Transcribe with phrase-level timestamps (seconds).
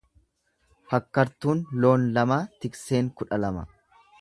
[0.93, 3.69] Fakkartuun loon lamaa tikseen kudha lama.